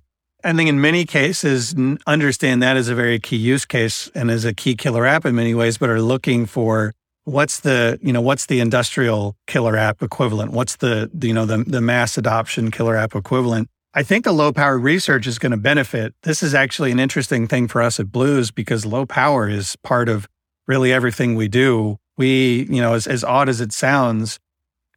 [0.47, 1.75] I think in many cases,
[2.07, 5.35] understand that as a very key use case and as a key killer app in
[5.35, 6.93] many ways, but are looking for
[7.25, 10.53] what's the you know what's the industrial killer app equivalent?
[10.53, 13.67] What's the you know the the mass adoption killer app equivalent?
[13.93, 16.15] I think the low power research is going to benefit.
[16.23, 20.07] This is actually an interesting thing for us at Blues because low power is part
[20.07, 20.29] of
[20.65, 21.97] really everything we do.
[22.15, 24.39] We, you know, as, as odd as it sounds,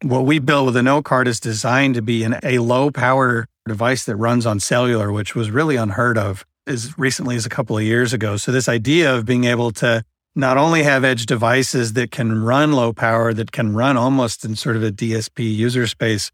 [0.02, 4.04] what we build with a Notecard is designed to be an, a low power device
[4.04, 7.84] that runs on cellular, which was really unheard of as recently as a couple of
[7.84, 8.36] years ago.
[8.36, 10.04] So this idea of being able to
[10.34, 14.56] not only have edge devices that can run low power, that can run almost in
[14.56, 16.30] sort of a DSP user space,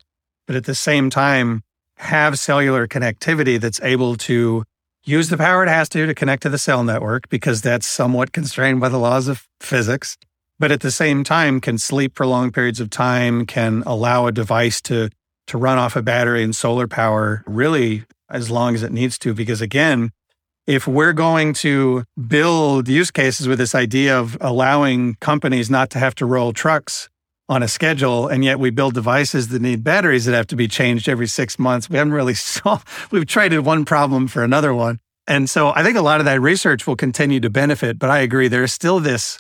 [0.47, 1.63] but at the same time
[1.99, 4.65] have cellular connectivity that's able to
[5.05, 8.33] use the power it has to to connect to the cell network because that's somewhat
[8.33, 10.19] constrained by the laws of physics
[10.59, 14.33] but at the same time can sleep for long periods of time, can allow a
[14.33, 15.11] device to
[15.47, 19.35] to run off a battery and solar power really as long as it needs to.
[19.35, 20.11] Because again,
[20.67, 25.99] if we're going to build use cases with this idea of allowing companies not to
[25.99, 27.09] have to roll trucks
[27.49, 30.67] on a schedule, and yet we build devices that need batteries that have to be
[30.67, 34.99] changed every six months, we haven't really solved, we've traded one problem for another one.
[35.29, 38.19] And so I think a lot of that research will continue to benefit, but I
[38.19, 39.39] agree, there's still this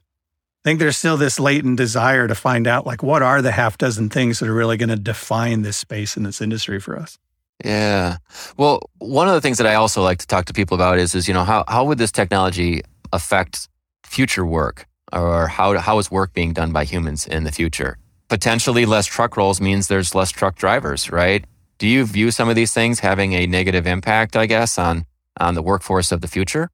[0.66, 3.78] I think there's still this latent desire to find out like what are the half
[3.78, 7.20] dozen things that are really going to define this space in this industry for us.
[7.64, 8.16] Yeah.
[8.56, 11.14] Well, one of the things that I also like to talk to people about is
[11.14, 13.68] is you know how how would this technology affect
[14.02, 17.96] future work or how how is work being done by humans in the future?
[18.26, 21.44] Potentially less truck rolls means there's less truck drivers, right?
[21.78, 25.06] Do you view some of these things having a negative impact, I guess, on
[25.38, 26.70] on the workforce of the future?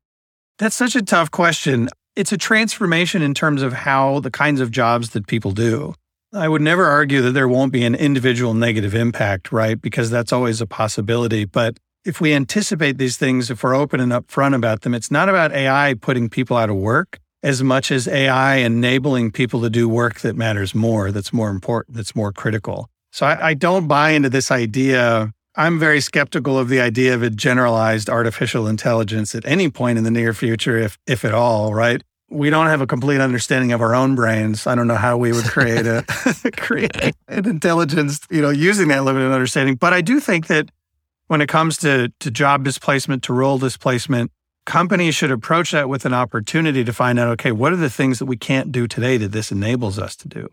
[0.56, 4.70] That's such a tough question it's a transformation in terms of how the kinds of
[4.70, 5.94] jobs that people do.
[6.34, 9.80] I would never argue that there won't be an individual negative impact, right?
[9.80, 11.44] Because that's always a possibility.
[11.44, 15.28] But if we anticipate these things, if we're open and upfront about them, it's not
[15.28, 19.88] about AI putting people out of work as much as AI enabling people to do
[19.88, 22.88] work that matters more, that's more important, that's more critical.
[23.10, 27.22] So I, I don't buy into this idea I'm very skeptical of the idea of
[27.22, 31.74] a generalized artificial intelligence at any point in the near future, if if at all,
[31.74, 32.02] right?
[32.30, 34.66] We don't have a complete understanding of our own brains.
[34.66, 36.04] I don't know how we would create a
[36.56, 39.74] create an intelligence, you know, using that limited understanding.
[39.74, 40.70] But I do think that
[41.26, 44.30] when it comes to to job displacement, to role displacement,
[44.64, 48.18] companies should approach that with an opportunity to find out, okay, what are the things
[48.18, 50.48] that we can't do today that this enables us to do?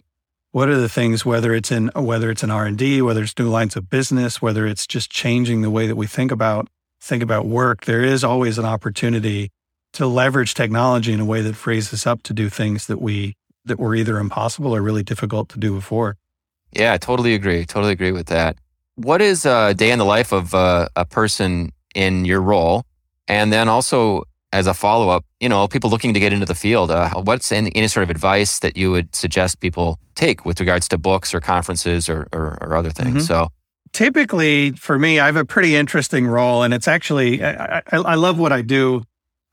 [0.52, 3.76] What are the things whether it's in whether it's in r&d whether it's new lines
[3.76, 6.68] of business whether it's just changing the way that we think about
[7.02, 9.52] think about work there is always an opportunity
[9.94, 13.36] to leverage technology in a way that frees us up to do things that we
[13.66, 16.18] that were either impossible or really difficult to do before.
[16.72, 18.58] Yeah i totally agree totally agree with that.
[18.96, 22.84] What is a day in the life of uh, a person in your role?
[23.30, 26.56] And then also as a follow up, you know, people looking to get into the
[26.56, 30.60] field, uh, what's any, any, sort of advice that you would suggest people take with
[30.60, 33.10] regards to books or conferences or, or, or other things?
[33.10, 33.20] Mm-hmm.
[33.20, 33.50] So,
[33.94, 38.16] typically for me, I have a pretty interesting role, and it's actually, I, I, I
[38.16, 39.04] love what I do.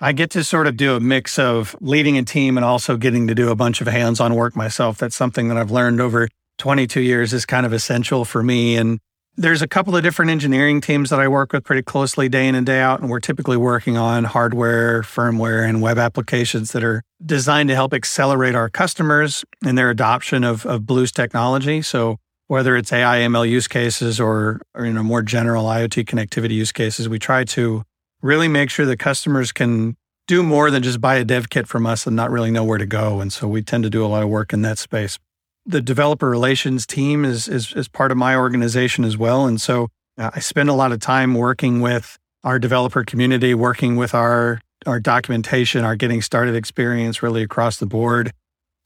[0.01, 3.29] I get to sort of do a mix of leading a team and also getting
[3.29, 4.99] to do a bunch of hands on work myself.
[4.99, 6.29] That's something that I've learned over
[6.59, 8.77] 22 years is kind of essential for me.
[8.77, 8.99] And
[9.37, 12.55] there's a couple of different engineering teams that I work with pretty closely day in
[12.55, 17.03] and day out, and we're typically working on hardware, firmware, and web applications that are
[17.25, 21.83] designed to help accelerate our customers in their adoption of, of Blues technology.
[21.83, 26.53] So whether it's AI ML use cases or, or you know more general IoT connectivity
[26.53, 27.83] use cases, we try to
[28.23, 29.97] really make sure that customers can
[30.27, 32.79] do more than just buy a dev kit from us and not really know where
[32.79, 33.21] to go.
[33.21, 35.19] And so we tend to do a lot of work in that space
[35.67, 39.47] the developer relations team is, is, is part of my organization as well.
[39.47, 43.97] And so uh, I spend a lot of time working with our developer community, working
[43.97, 48.33] with our, our documentation, our getting started experience really across the board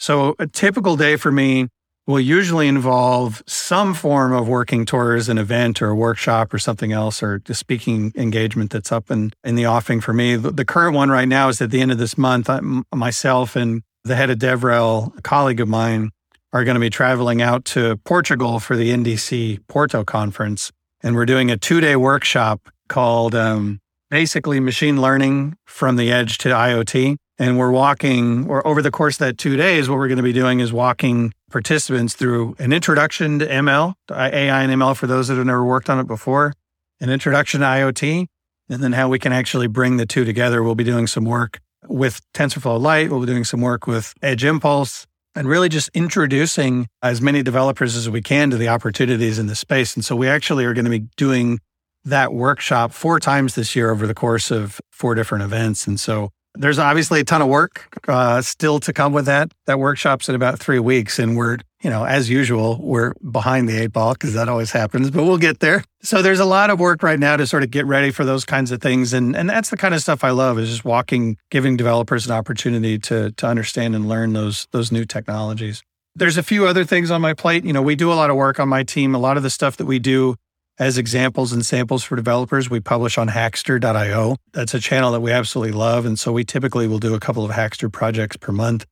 [0.00, 1.68] So a typical day for me
[2.06, 6.90] will usually involve some form of working towards an event or a workshop or something
[6.90, 10.36] else or a speaking engagement that's up in, in the offing for me.
[10.36, 12.48] The, the current one right now is at the end of this month.
[12.48, 12.60] I,
[12.94, 16.10] myself and the head of DevRel, a colleague of mine,
[16.52, 20.72] are going to be traveling out to Portugal for the NDC Porto conference.
[21.02, 26.38] And we're doing a two day workshop called um, basically machine learning from the edge
[26.38, 27.16] to IoT.
[27.38, 30.22] And we're walking, or over the course of that two days, what we're going to
[30.22, 35.28] be doing is walking participants through an introduction to ML, AI and ML for those
[35.28, 36.52] that have never worked on it before,
[37.00, 38.26] an introduction to IoT,
[38.68, 40.62] and then how we can actually bring the two together.
[40.62, 43.10] We'll be doing some work with TensorFlow Lite.
[43.10, 47.96] We'll be doing some work with Edge Impulse and really just introducing as many developers
[47.96, 49.94] as we can to the opportunities in the space.
[49.94, 51.60] And so we actually are going to be doing
[52.04, 55.86] that workshop four times this year over the course of four different events.
[55.86, 59.52] And so there's obviously a ton of work uh, still to come with that.
[59.66, 63.78] That workshop's in about three weeks, and we're, you know, as usual, we're behind the
[63.78, 65.84] eight ball because that always happens, but we'll get there.
[66.02, 68.44] So there's a lot of work right now to sort of get ready for those
[68.44, 71.36] kinds of things, and and that's the kind of stuff I love is just walking,
[71.50, 75.82] giving developers an opportunity to to understand and learn those those new technologies.
[76.16, 77.64] There's a few other things on my plate.
[77.64, 79.14] You know, we do a lot of work on my team.
[79.14, 80.34] A lot of the stuff that we do
[80.80, 84.36] as examples and samples for developers, we publish on hackster.io.
[84.52, 86.06] That's a channel that we absolutely love.
[86.06, 88.86] And so we typically will do a couple of Hackster projects per month.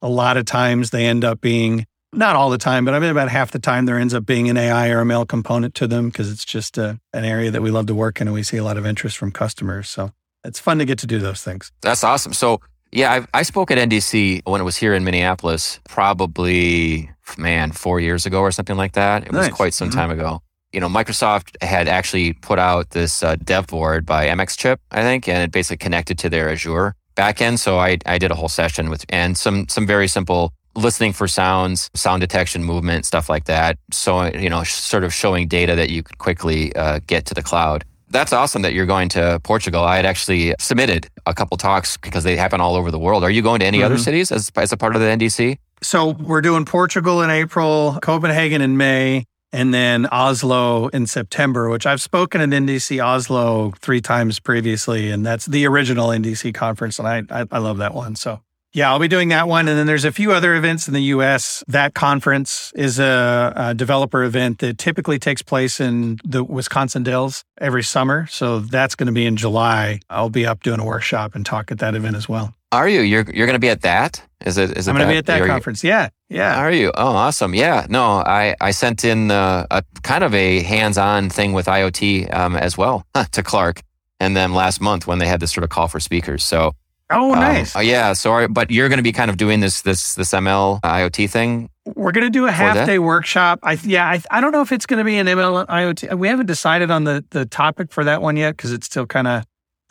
[0.00, 3.10] A lot of times they end up being, not all the time, but I mean,
[3.10, 6.08] about half the time there ends up being an AI or ML component to them
[6.08, 8.56] because it's just a, an area that we love to work in and we see
[8.56, 9.90] a lot of interest from customers.
[9.90, 10.12] So
[10.44, 11.70] it's fun to get to do those things.
[11.82, 12.32] That's awesome.
[12.32, 17.72] So yeah, I, I, spoke at NDC when it was here in Minneapolis, probably, man,
[17.72, 19.24] four years ago or something like that.
[19.24, 19.48] It nice.
[19.48, 19.98] was quite some mm-hmm.
[19.98, 20.40] time ago
[20.74, 25.28] you know, Microsoft had actually put out this uh, dev board by MXChip, I think,
[25.28, 27.60] and it basically connected to their Azure backend.
[27.60, 31.28] So I, I did a whole session with, and some, some very simple listening for
[31.28, 33.78] sounds, sound detection, movement, stuff like that.
[33.92, 37.42] So, you know, sort of showing data that you could quickly uh, get to the
[37.42, 37.84] cloud.
[38.10, 39.82] That's awesome that you're going to Portugal.
[39.84, 43.22] I had actually submitted a couple talks because they happen all over the world.
[43.22, 43.86] Are you going to any mm-hmm.
[43.86, 45.58] other cities as, as a part of the NDC?
[45.82, 51.86] So we're doing Portugal in April, Copenhagen in May, and then Oslo in September, which
[51.86, 57.06] I've spoken at NDC Oslo three times previously, and that's the original NDC conference, and
[57.06, 58.16] I I, I love that one.
[58.16, 58.40] So
[58.72, 61.02] yeah, I'll be doing that one, and then there's a few other events in the
[61.02, 61.62] U.S.
[61.68, 67.44] That conference is a, a developer event that typically takes place in the Wisconsin Dells
[67.60, 70.00] every summer, so that's going to be in July.
[70.10, 72.52] I'll be up doing a workshop and talk at that event as well.
[72.74, 73.02] Are you?
[73.02, 74.20] You're you're going to be at that?
[74.44, 74.76] Is it?
[74.76, 74.90] Is it?
[74.90, 75.84] I'm going to be at that conference.
[75.84, 76.58] Yeah, yeah.
[76.60, 76.90] Are you?
[76.96, 77.54] Oh, awesome.
[77.54, 77.86] Yeah.
[77.88, 82.56] No, I I sent in uh, a kind of a hands-on thing with IoT um,
[82.56, 83.82] as well to Clark,
[84.18, 86.42] and then last month when they had this sort of call for speakers.
[86.42, 86.72] So.
[87.10, 87.76] Oh, um, nice.
[87.76, 88.14] Um, yeah.
[88.14, 91.68] So, but you're going to be kind of doing this this this ML IoT thing.
[91.84, 93.60] We're going to do a half day workshop.
[93.62, 94.08] I yeah.
[94.08, 96.18] I I don't know if it's going to be an ML IoT.
[96.18, 99.28] We haven't decided on the the topic for that one yet because it's still kind
[99.28, 99.44] of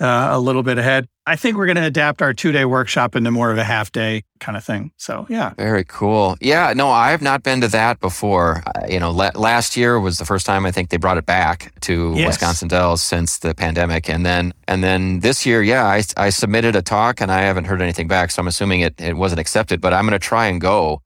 [0.04, 1.08] uh, a little bit ahead.
[1.26, 3.90] I think we're going to adapt our two day workshop into more of a half
[3.90, 4.92] day kind of thing.
[4.98, 5.54] So, yeah.
[5.54, 6.36] Very cool.
[6.42, 8.62] Yeah, no, I have not been to that before.
[8.68, 11.26] Uh, you know, la- last year was the first time I think they brought it
[11.26, 12.28] back to yes.
[12.28, 14.10] Wisconsin Dells since the pandemic.
[14.10, 17.66] And then, and then this year, yeah, I, I submitted a talk and I haven't
[17.66, 18.32] heard anything back.
[18.32, 21.02] So I'm assuming it, it wasn't accepted, but I'm going to try and go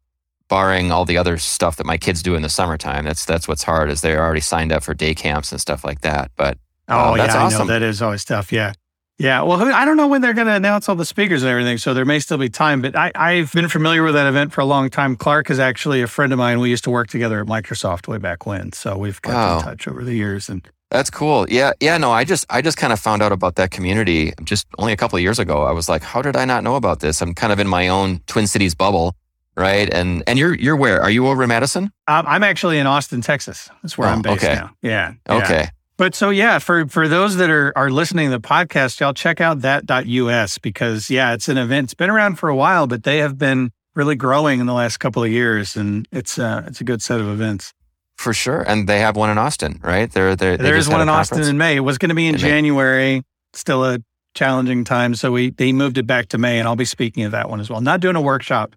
[0.48, 3.06] barring all the other stuff that my kids do in the summertime.
[3.06, 6.02] That's, that's what's hard is they're already signed up for day camps and stuff like
[6.02, 6.32] that.
[6.36, 6.58] But
[6.90, 7.68] Oh, oh that's yeah, awesome.
[7.68, 8.52] That is always tough.
[8.52, 8.74] Yeah.
[9.20, 11.80] Yeah, well, I don't know when they're going to announce all the speakers and everything,
[11.80, 12.84] so there may still be time.
[12.84, 15.16] But I, I've been familiar with that event for a long time.
[15.16, 16.60] Clark is actually a friend of mine.
[16.60, 19.58] We used to work together at Microsoft way back when, so we've kept wow.
[19.58, 20.50] in touch over the years.
[20.50, 21.50] And that's cool.
[21.50, 21.98] Yeah, yeah.
[21.98, 24.98] No, I just I just kind of found out about that community just only a
[24.98, 25.64] couple of years ago.
[25.64, 27.20] I was like, how did I not know about this?
[27.20, 29.16] I'm kind of in my own Twin Cities bubble,
[29.56, 29.92] right?
[29.92, 31.02] And and you're you're where?
[31.02, 31.86] Are you over in Madison?
[32.08, 33.68] Um, I'm actually in Austin, Texas.
[33.82, 34.54] That's where oh, I'm based okay.
[34.54, 34.72] now.
[34.84, 35.14] Yeah.
[35.28, 35.70] Okay.
[35.98, 39.42] But so yeah, for for those that are are listening to the podcast, y'all check
[39.42, 41.86] out that.us because yeah, it's an event.
[41.86, 44.98] It's been around for a while, but they have been really growing in the last
[44.98, 47.74] couple of years, and it's uh, it's a good set of events.
[48.16, 50.12] For sure, and they have one in Austin, right?
[50.12, 51.76] They're, they're, they there's one in Austin in May.
[51.76, 53.18] It was going to be in, in January.
[53.18, 53.24] May.
[53.54, 54.00] Still a
[54.36, 57.32] challenging time, so we they moved it back to May, and I'll be speaking at
[57.32, 57.82] that one as well.
[57.82, 58.76] Not doing a workshop,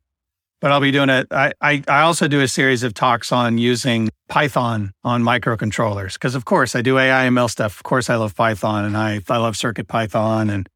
[0.60, 1.26] but I'll be doing it.
[1.30, 6.44] I, I, also do a series of talks on using Python on microcontrollers because, of
[6.44, 7.76] course, I do AI ML stuff.
[7.76, 10.68] Of course, I love Python and I, I love CircuitPython and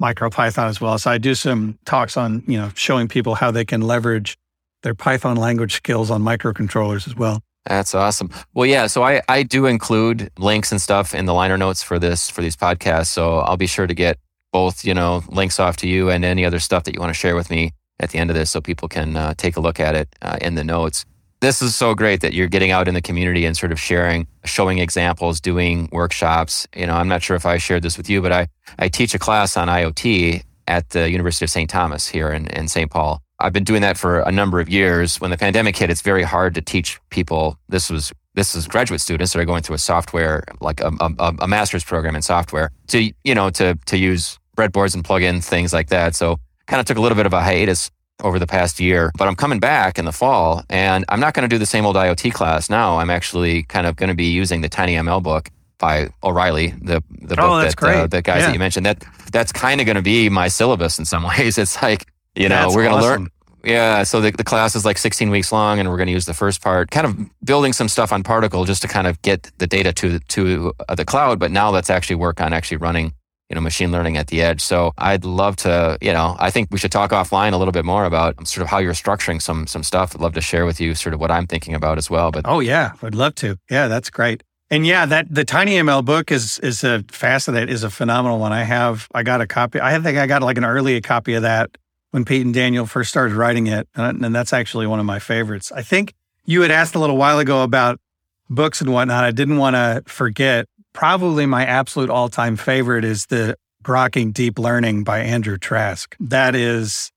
[0.00, 0.98] MicroPython as well.
[0.98, 4.38] So I do some talks on, you know, showing people how they can leverage
[4.82, 7.40] their Python language skills on microcontrollers as well.
[7.66, 8.30] That's awesome.
[8.54, 8.88] Well, yeah.
[8.88, 12.42] So I, I do include links and stuff in the liner notes for this for
[12.42, 13.06] these podcasts.
[13.06, 14.18] So I'll be sure to get
[14.52, 17.18] both, you know, links off to you and any other stuff that you want to
[17.18, 17.72] share with me
[18.02, 20.36] at the end of this so people can uh, take a look at it uh,
[20.40, 21.04] in the notes.
[21.40, 24.28] This is so great that you're getting out in the community and sort of sharing,
[24.44, 26.68] showing examples, doing workshops.
[26.76, 28.48] You know, I'm not sure if I shared this with you, but I,
[28.78, 31.68] I teach a class on IoT at the University of St.
[31.68, 32.90] Thomas here in, in St.
[32.90, 33.20] Paul.
[33.40, 35.20] I've been doing that for a number of years.
[35.20, 37.58] When the pandemic hit, it's very hard to teach people.
[37.68, 41.34] This was this is graduate students that are going through a software like a, a,
[41.40, 45.40] a master's program in software to you know to to use breadboards and plug in
[45.40, 46.14] things like that.
[46.14, 46.38] So
[46.72, 47.90] kind of took a little bit of a hiatus
[48.22, 51.46] over the past year, but I'm coming back in the fall and I'm not going
[51.46, 52.96] to do the same old IoT class now.
[52.98, 57.34] I'm actually kind of going to be using the TinyML book by O'Reilly, the the
[57.38, 58.46] oh, book that uh, the guys yeah.
[58.46, 58.86] that you mentioned.
[58.86, 61.58] That that's kind of going to be my syllabus in some ways.
[61.58, 63.22] It's like you know that's we're going to awesome.
[63.24, 63.30] learn.
[63.64, 66.24] Yeah, so the, the class is like 16 weeks long, and we're going to use
[66.24, 69.52] the first part, kind of building some stuff on Particle just to kind of get
[69.58, 71.38] the data to to uh, the cloud.
[71.38, 73.12] But now let's actually work on actually running
[73.52, 74.62] you know, machine learning at the edge.
[74.62, 77.84] So I'd love to, you know, I think we should talk offline a little bit
[77.84, 80.14] more about sort of how you're structuring some some stuff.
[80.14, 82.30] I'd love to share with you sort of what I'm thinking about as well.
[82.30, 83.58] But oh yeah, I'd love to.
[83.70, 84.42] Yeah, that's great.
[84.70, 88.54] And yeah, that the TinyML book is is a fascinating is a phenomenal one.
[88.54, 89.82] I have I got a copy.
[89.82, 91.76] I think I got like an early copy of that
[92.12, 95.70] when Pete and Daniel first started writing it, and that's actually one of my favorites.
[95.72, 96.14] I think
[96.46, 98.00] you had asked a little while ago about
[98.48, 99.24] books and whatnot.
[99.24, 104.58] I didn't want to forget probably my absolute all time favorite is the Grokking Deep
[104.58, 106.16] Learning by Andrew Trask.
[106.20, 107.10] That is,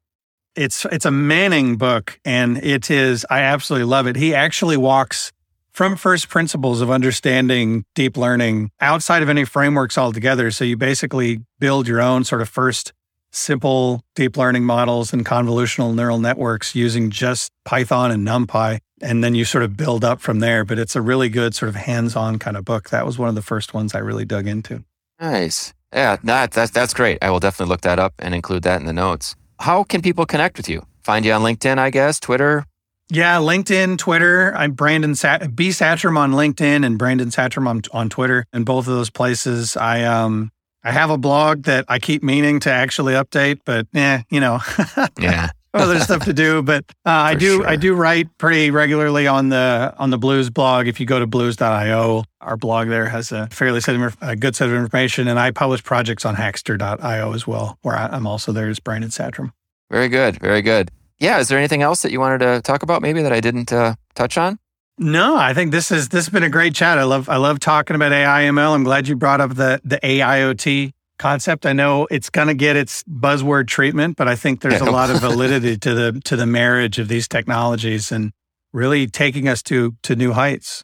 [0.56, 4.16] it's it's a Manning book, and it is I absolutely love it.
[4.16, 5.32] He actually walks
[5.76, 10.50] from first principles of understanding deep learning outside of any frameworks altogether.
[10.50, 12.94] So you basically build your own sort of first
[13.34, 18.80] simple deep learning models and convolutional neural networks using just Python and NumPy.
[19.02, 20.64] And then you sort of build up from there.
[20.64, 22.90] But it's a really good sort of hands on kind of book.
[22.90, 24.84] That was one of the first ones I really dug into.
[25.20, 25.74] Nice.
[25.94, 27.20] Yeah, that, that's, that's great.
[27.22, 29.36] I will definitely look that up and include that in the notes.
[29.60, 30.86] How can people connect with you?
[31.04, 32.66] Find you on LinkedIn, I guess, Twitter?
[33.10, 34.54] Yeah, LinkedIn, Twitter.
[34.56, 38.48] I'm Brandon Sat- B Satrom on LinkedIn and Brandon Satrom on, on Twitter.
[38.52, 40.52] And both of those places, I um
[40.84, 44.60] I have a blog that I keep meaning to actually update, but yeah, you know,
[45.20, 46.62] yeah, other stuff to do.
[46.62, 47.68] But uh, I do sure.
[47.68, 50.88] I do write pretty regularly on the on the Blues blog.
[50.88, 54.56] If you go to blues.io, our blog there has a fairly set of, a good
[54.56, 58.52] set of information, and I publish projects on Hackster.io as well, where I, I'm also
[58.52, 59.52] there as Brandon Satrom.
[59.92, 60.92] Very good, very good.
[61.20, 63.72] Yeah, is there anything else that you wanted to talk about, maybe that I didn't
[63.72, 64.60] uh, touch on?
[64.98, 66.98] No, I think this is this has been a great chat.
[66.98, 68.74] I love I love talking about AI ML.
[68.74, 71.66] I'm glad you brought up the the AIoT concept.
[71.66, 75.10] I know it's going to get its buzzword treatment, but I think there's a lot
[75.10, 78.32] of validity to the to the marriage of these technologies and
[78.74, 80.84] really taking us to to new heights.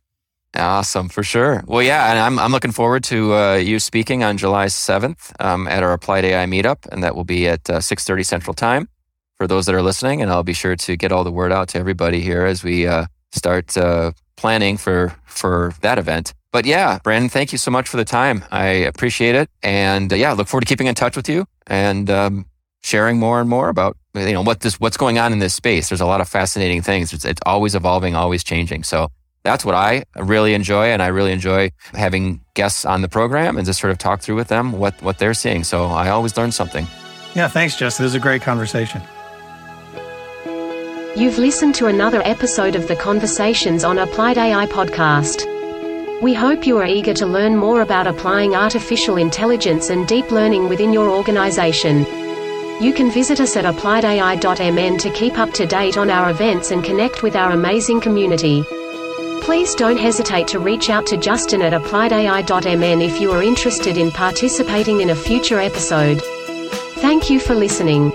[0.56, 1.64] Awesome, for sure.
[1.66, 5.68] Well, yeah, and I'm I'm looking forward to uh, you speaking on July 7th um,
[5.68, 8.90] at our Applied AI meetup, and that will be at uh, 6:30 Central Time
[9.38, 10.22] for those that are listening.
[10.22, 12.86] And I'll be sure to get all the word out to everybody here as we
[12.86, 16.34] uh, start uh, planning for for that event.
[16.52, 18.44] But yeah, Brandon, thank you so much for the time.
[18.52, 22.10] I appreciate it, and uh, yeah, look forward to keeping in touch with you and
[22.10, 22.46] um,
[22.84, 25.90] sharing more and more about you know what this what's going on in this space.
[25.90, 27.14] There's a lot of fascinating things.
[27.14, 28.84] It's, it's always evolving, always changing.
[28.84, 29.08] So
[29.44, 33.66] that's what I really enjoy, and I really enjoy having guests on the program and
[33.66, 35.64] just sort of talk through with them what what they're seeing.
[35.64, 36.86] So I always learn something.
[37.34, 38.04] Yeah, thanks, Justin.
[38.04, 39.02] This was a great conversation.
[41.16, 45.61] You've listened to another episode of the Conversations on Applied AI podcast.
[46.22, 50.70] We hope you are eager to learn more about applying artificial intelligence and deep learning
[50.70, 52.06] within your organization.
[52.80, 56.84] You can visit us at appliedai.mn to keep up to date on our events and
[56.84, 58.64] connect with our amazing community.
[59.42, 64.12] Please don't hesitate to reach out to Justin at appliedai.mn if you are interested in
[64.12, 66.22] participating in a future episode.
[67.02, 68.12] Thank you for listening.